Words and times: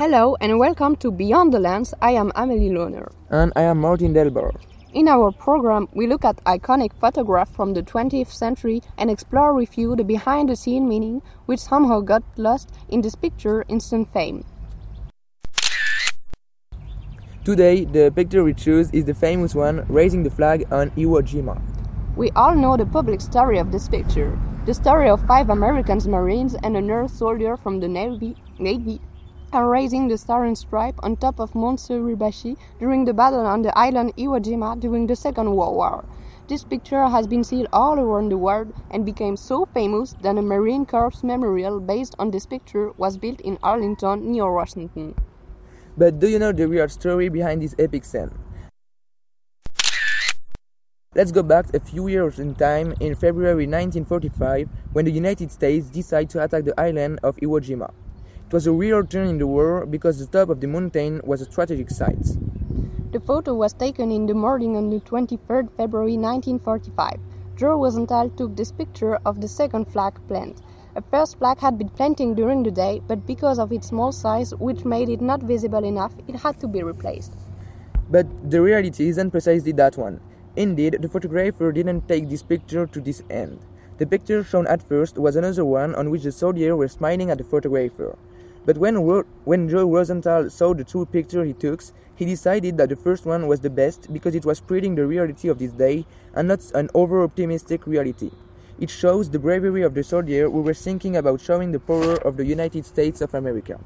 Hello 0.00 0.34
and 0.40 0.58
welcome 0.58 0.96
to 0.96 1.10
Beyond 1.10 1.52
the 1.52 1.60
Lens. 1.60 1.92
I 2.00 2.12
am 2.12 2.30
Amélie 2.32 2.70
Lohner. 2.70 3.12
And 3.28 3.52
I 3.54 3.64
am 3.64 3.82
Martin 3.82 4.14
Delbar. 4.14 4.58
In 4.94 5.06
our 5.08 5.30
program, 5.30 5.88
we 5.92 6.06
look 6.06 6.24
at 6.24 6.42
iconic 6.44 6.94
photographs 6.98 7.50
from 7.50 7.74
the 7.74 7.82
20th 7.82 8.32
century 8.32 8.80
and 8.96 9.10
explore 9.10 9.52
with 9.52 9.76
you 9.76 9.94
the 9.94 10.02
behind 10.02 10.48
the 10.48 10.56
scene 10.56 10.88
meaning 10.88 11.20
which 11.44 11.60
somehow 11.60 12.00
got 12.00 12.22
lost 12.38 12.70
in 12.88 13.02
this 13.02 13.14
picture 13.14 13.62
instant 13.68 14.10
fame. 14.10 14.42
Today, 17.44 17.84
the 17.84 18.10
picture 18.10 18.42
we 18.42 18.54
choose 18.54 18.88
is 18.92 19.04
the 19.04 19.12
famous 19.12 19.54
one 19.54 19.84
raising 19.86 20.22
the 20.22 20.30
flag 20.30 20.64
on 20.72 20.92
Iwo 20.92 21.20
Jima. 21.20 21.60
We 22.16 22.30
all 22.30 22.54
know 22.54 22.78
the 22.78 22.86
public 22.86 23.20
story 23.20 23.58
of 23.58 23.70
this 23.70 23.86
picture 23.86 24.40
the 24.64 24.72
story 24.74 25.10
of 25.10 25.26
five 25.26 25.50
American 25.50 25.98
Marines 26.10 26.54
and 26.62 26.76
a 26.76 26.80
nurse 26.80 27.12
soldier 27.12 27.56
from 27.56 27.80
the 27.80 27.88
Navy, 27.88 28.36
Navy 28.58 29.00
are 29.52 29.68
raising 29.68 30.08
the 30.08 30.16
Star 30.16 30.44
and 30.44 30.56
Stripe 30.56 30.94
on 31.02 31.16
top 31.16 31.40
of 31.40 31.54
Mount 31.54 31.80
Suribachi 31.80 32.56
during 32.78 33.04
the 33.04 33.12
battle 33.12 33.46
on 33.46 33.62
the 33.62 33.76
island 33.76 34.14
Iwo 34.16 34.40
Jima 34.40 34.78
during 34.78 35.06
the 35.06 35.16
Second 35.16 35.50
World 35.56 35.76
War. 35.76 36.04
This 36.48 36.64
picture 36.64 37.06
has 37.06 37.26
been 37.26 37.44
seen 37.44 37.66
all 37.72 37.98
around 37.98 38.30
the 38.30 38.38
world 38.38 38.72
and 38.90 39.06
became 39.06 39.36
so 39.36 39.66
famous 39.66 40.14
that 40.22 40.36
a 40.36 40.42
Marine 40.42 40.86
Corps 40.86 41.22
memorial 41.22 41.80
based 41.80 42.14
on 42.18 42.30
this 42.30 42.46
picture 42.46 42.92
was 42.96 43.18
built 43.18 43.40
in 43.40 43.58
Arlington, 43.62 44.30
near 44.30 44.52
Washington. 44.52 45.14
But 45.96 46.18
do 46.18 46.28
you 46.28 46.38
know 46.38 46.52
the 46.52 46.66
real 46.66 46.88
story 46.88 47.28
behind 47.28 47.62
this 47.62 47.74
epic 47.78 48.04
scene? 48.04 48.30
Let's 51.14 51.32
go 51.32 51.42
back 51.42 51.74
a 51.74 51.80
few 51.80 52.06
years 52.06 52.38
in 52.38 52.54
time 52.54 52.94
in 53.00 53.16
February 53.16 53.66
1945 53.66 54.68
when 54.92 55.04
the 55.04 55.10
United 55.10 55.50
States 55.50 55.90
decided 55.90 56.30
to 56.30 56.44
attack 56.44 56.64
the 56.64 56.78
island 56.80 57.18
of 57.24 57.36
Iwo 57.38 57.58
Jima. 57.60 57.90
It 58.50 58.54
was 58.54 58.66
a 58.66 58.72
real 58.72 59.06
turn 59.06 59.28
in 59.28 59.38
the 59.38 59.46
war 59.46 59.86
because 59.86 60.18
the 60.18 60.26
top 60.26 60.48
of 60.48 60.60
the 60.60 60.66
mountain 60.66 61.20
was 61.22 61.40
a 61.40 61.44
strategic 61.44 61.88
site. 61.88 62.26
The 63.12 63.20
photo 63.20 63.54
was 63.54 63.72
taken 63.72 64.10
in 64.10 64.26
the 64.26 64.34
morning 64.34 64.76
on 64.76 64.90
the 64.90 64.98
23rd 64.98 65.70
February 65.76 66.16
1945. 66.16 67.20
Joe 67.54 67.80
Rosenthal 67.80 68.28
took 68.30 68.56
this 68.56 68.72
picture 68.72 69.20
of 69.24 69.40
the 69.40 69.46
second 69.46 69.84
flag 69.84 70.18
plant. 70.26 70.62
A 70.96 71.02
first 71.12 71.38
flag 71.38 71.60
had 71.60 71.78
been 71.78 71.90
planting 71.90 72.34
during 72.34 72.64
the 72.64 72.72
day, 72.72 73.00
but 73.06 73.24
because 73.24 73.60
of 73.60 73.70
its 73.70 73.86
small 73.86 74.10
size, 74.10 74.52
which 74.56 74.84
made 74.84 75.08
it 75.10 75.20
not 75.20 75.44
visible 75.44 75.84
enough, 75.84 76.12
it 76.26 76.34
had 76.34 76.58
to 76.58 76.66
be 76.66 76.82
replaced. 76.82 77.36
But 78.10 78.26
the 78.50 78.60
reality 78.60 79.10
isn't 79.10 79.30
precisely 79.30 79.70
that 79.78 79.96
one. 79.96 80.18
Indeed, 80.56 80.96
the 81.00 81.08
photographer 81.08 81.70
didn't 81.70 82.08
take 82.08 82.28
this 82.28 82.42
picture 82.42 82.88
to 82.88 83.00
this 83.00 83.22
end. 83.30 83.60
The 83.98 84.06
picture 84.06 84.42
shown 84.42 84.66
at 84.66 84.82
first 84.82 85.18
was 85.18 85.36
another 85.36 85.64
one 85.64 85.94
on 85.94 86.10
which 86.10 86.24
the 86.24 86.32
soldiers 86.32 86.74
were 86.74 86.88
smiling 86.88 87.30
at 87.30 87.38
the 87.38 87.44
photographer. 87.44 88.18
But 88.64 88.78
when, 88.78 88.96
when 89.44 89.68
Joe 89.68 89.90
Rosenthal 89.90 90.50
saw 90.50 90.74
the 90.74 90.84
two 90.84 91.06
pictures 91.06 91.46
he 91.46 91.52
took, 91.54 91.82
he 92.14 92.26
decided 92.26 92.76
that 92.76 92.90
the 92.90 92.96
first 92.96 93.24
one 93.24 93.46
was 93.46 93.60
the 93.60 93.70
best 93.70 94.12
because 94.12 94.34
it 94.34 94.44
was 94.44 94.58
spreading 94.58 94.94
the 94.94 95.06
reality 95.06 95.48
of 95.48 95.58
this 95.58 95.72
day 95.72 96.04
and 96.34 96.48
not 96.48 96.70
an 96.74 96.90
over 96.94 97.22
optimistic 97.22 97.86
reality. 97.86 98.30
It 98.78 98.90
shows 98.90 99.30
the 99.30 99.38
bravery 99.38 99.82
of 99.82 99.94
the 99.94 100.02
soldier 100.02 100.48
who 100.50 100.60
were 100.60 100.74
thinking 100.74 101.16
about 101.16 101.40
showing 101.40 101.72
the 101.72 101.80
power 101.80 102.16
of 102.16 102.36
the 102.36 102.44
United 102.44 102.84
States 102.84 103.20
of 103.20 103.34
America. 103.34 103.80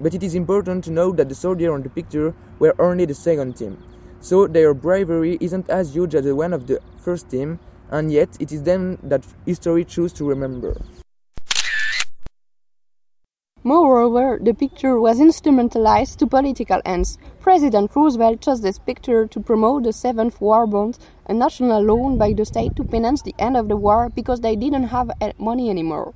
But 0.00 0.14
it 0.14 0.22
is 0.22 0.34
important 0.34 0.84
to 0.84 0.90
note 0.90 1.16
that 1.16 1.28
the 1.28 1.34
soldiers 1.34 1.70
on 1.70 1.82
the 1.82 1.90
picture 1.90 2.34
were 2.58 2.74
only 2.78 3.04
the 3.04 3.14
second 3.14 3.56
team. 3.56 3.82
So 4.20 4.46
their 4.46 4.74
bravery 4.74 5.38
isn't 5.40 5.70
as 5.70 5.94
huge 5.94 6.14
as 6.14 6.24
the 6.24 6.34
one 6.34 6.52
of 6.52 6.66
the 6.66 6.80
first 6.98 7.30
team, 7.30 7.58
and 7.90 8.12
yet 8.12 8.36
it 8.38 8.52
is 8.52 8.62
them 8.62 8.98
that 9.02 9.24
history 9.46 9.84
chooses 9.84 10.12
to 10.18 10.24
remember. 10.28 10.76
Moreover, 14.08 14.42
the 14.42 14.54
picture 14.54 14.98
was 14.98 15.20
instrumentalized 15.20 16.16
to 16.16 16.26
political 16.26 16.80
ends. 16.86 17.18
President 17.40 17.94
Roosevelt 17.94 18.40
chose 18.40 18.62
this 18.62 18.78
picture 18.78 19.26
to 19.26 19.38
promote 19.38 19.82
the 19.82 19.92
Seventh 19.92 20.40
War 20.40 20.66
Bond, 20.66 20.98
a 21.26 21.34
national 21.34 21.82
loan 21.82 22.16
by 22.16 22.32
the 22.32 22.46
state 22.46 22.74
to 22.76 22.84
finance 22.84 23.20
the 23.20 23.34
end 23.38 23.54
of 23.54 23.68
the 23.68 23.76
war 23.76 24.08
because 24.08 24.40
they 24.40 24.56
didn't 24.56 24.84
have 24.84 25.10
eh, 25.20 25.32
money 25.36 25.68
anymore. 25.68 26.14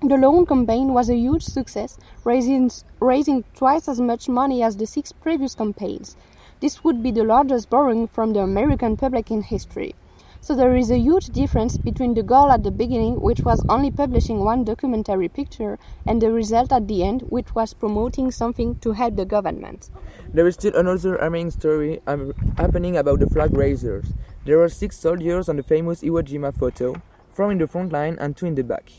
The 0.00 0.16
loan 0.16 0.46
campaign 0.46 0.94
was 0.94 1.10
a 1.10 1.14
huge 1.14 1.42
success, 1.42 1.98
raising, 2.24 2.70
raising 3.00 3.44
twice 3.54 3.86
as 3.86 4.00
much 4.00 4.26
money 4.26 4.62
as 4.62 4.78
the 4.78 4.86
six 4.86 5.12
previous 5.12 5.54
campaigns. 5.54 6.16
This 6.60 6.82
would 6.84 7.02
be 7.02 7.10
the 7.10 7.24
largest 7.24 7.68
borrowing 7.68 8.08
from 8.08 8.32
the 8.32 8.40
American 8.40 8.96
public 8.96 9.30
in 9.30 9.42
history. 9.42 9.94
So 10.42 10.54
there 10.54 10.74
is 10.74 10.90
a 10.90 10.96
huge 10.98 11.26
difference 11.26 11.76
between 11.76 12.14
the 12.14 12.22
goal 12.22 12.50
at 12.50 12.62
the 12.62 12.70
beginning, 12.70 13.20
which 13.20 13.40
was 13.40 13.62
only 13.68 13.90
publishing 13.90 14.38
one 14.42 14.64
documentary 14.64 15.28
picture, 15.28 15.78
and 16.06 16.22
the 16.22 16.32
result 16.32 16.72
at 16.72 16.88
the 16.88 17.02
end, 17.04 17.22
which 17.28 17.54
was 17.54 17.74
promoting 17.74 18.30
something 18.30 18.76
to 18.76 18.92
help 18.92 19.16
the 19.16 19.26
government. 19.26 19.90
There 20.32 20.46
is 20.46 20.54
still 20.54 20.74
another 20.74 21.16
amazing 21.16 21.50
story 21.50 22.00
um, 22.06 22.32
happening 22.56 22.96
about 22.96 23.18
the 23.20 23.28
flag 23.28 23.54
raisers. 23.54 24.14
There 24.46 24.62
are 24.62 24.70
six 24.70 24.98
soldiers 24.98 25.50
on 25.50 25.56
the 25.56 25.62
famous 25.62 26.00
Iwo 26.00 26.22
Jima 26.22 26.56
photo, 26.56 27.02
four 27.28 27.52
in 27.52 27.58
the 27.58 27.66
front 27.66 27.92
line 27.92 28.16
and 28.18 28.34
two 28.34 28.46
in 28.46 28.54
the 28.54 28.64
back. 28.64 28.90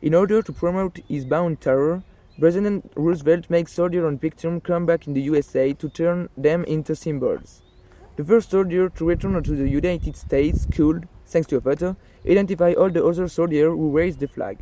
In 0.00 0.14
order 0.14 0.42
to 0.42 0.52
promote 0.52 1.00
his 1.08 1.24
bound 1.24 1.60
terror, 1.60 2.04
President 2.38 2.92
Roosevelt 2.94 3.50
makes 3.50 3.72
soldiers 3.72 4.04
on 4.04 4.18
picture 4.18 4.60
come 4.60 4.86
back 4.86 5.08
in 5.08 5.14
the 5.14 5.22
USA 5.22 5.72
to 5.72 5.88
turn 5.88 6.28
them 6.36 6.62
into 6.64 6.94
symbols. 6.94 7.63
The 8.16 8.22
first 8.22 8.50
soldier 8.50 8.88
to 8.90 9.04
return 9.04 9.42
to 9.42 9.56
the 9.56 9.68
United 9.68 10.14
States 10.14 10.68
could, 10.72 11.08
thanks 11.26 11.48
to 11.48 11.56
a 11.56 11.60
photo, 11.60 11.96
identify 12.24 12.72
all 12.72 12.88
the 12.88 13.04
other 13.04 13.26
soldiers 13.26 13.72
who 13.72 13.90
raised 13.90 14.20
the 14.20 14.28
flag. 14.28 14.58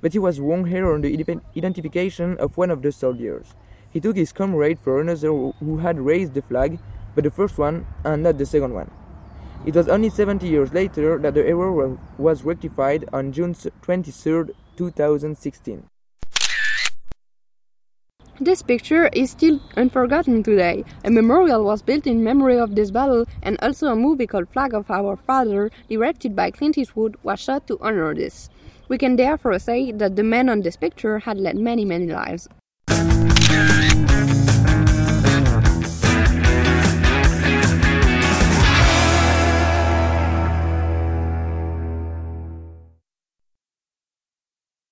But 0.00 0.12
he 0.12 0.18
was 0.18 0.40
wrong 0.40 0.66
here 0.66 0.92
on 0.92 1.02
the 1.02 1.14
identification 1.56 2.36
of 2.38 2.56
one 2.56 2.68
of 2.68 2.82
the 2.82 2.90
soldiers. 2.90 3.54
He 3.92 4.00
took 4.00 4.16
his 4.16 4.32
comrade 4.32 4.80
for 4.80 5.00
another 5.00 5.28
who 5.28 5.78
had 5.78 6.00
raised 6.00 6.34
the 6.34 6.42
flag, 6.42 6.80
but 7.14 7.22
the 7.22 7.30
first 7.30 7.58
one 7.58 7.86
and 8.02 8.24
not 8.24 8.38
the 8.38 8.46
second 8.46 8.74
one. 8.74 8.90
It 9.64 9.76
was 9.76 9.86
only 9.86 10.10
70 10.10 10.48
years 10.48 10.74
later 10.74 11.16
that 11.18 11.34
the 11.34 11.46
error 11.46 11.96
was 12.18 12.42
rectified 12.42 13.08
on 13.12 13.30
June 13.30 13.54
23, 13.82 14.52
2016. 14.76 15.84
This 18.38 18.60
picture 18.60 19.08
is 19.14 19.30
still 19.30 19.58
unforgotten 19.78 20.42
today. 20.42 20.84
A 21.04 21.10
memorial 21.10 21.64
was 21.64 21.80
built 21.80 22.06
in 22.06 22.22
memory 22.22 22.58
of 22.58 22.74
this 22.74 22.90
battle, 22.90 23.24
and 23.42 23.56
also 23.62 23.86
a 23.86 23.96
movie 23.96 24.26
called 24.26 24.50
Flag 24.50 24.74
of 24.74 24.90
Our 24.90 25.16
Father, 25.16 25.70
directed 25.88 26.36
by 26.36 26.50
Clint 26.50 26.76
Eastwood, 26.76 27.16
was 27.22 27.40
shot 27.40 27.66
to 27.68 27.78
honor 27.80 28.14
this. 28.14 28.50
We 28.88 28.98
can 28.98 29.16
therefore 29.16 29.58
say 29.58 29.90
that 29.92 30.16
the 30.16 30.22
man 30.22 30.50
on 30.50 30.60
this 30.60 30.76
picture 30.76 31.18
had 31.20 31.38
led 31.38 31.56
many, 31.56 31.86
many 31.86 32.08
lives. 32.08 32.46